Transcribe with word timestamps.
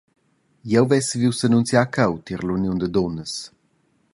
Jeu 0.71 0.85
vess 0.89 1.05
saviu 1.11 1.31
s’annunziar 1.35 1.87
cheu 1.95 2.13
tier 2.25 2.41
l’uniun 2.45 2.77
da 2.79 2.87
dunnas. 2.95 3.33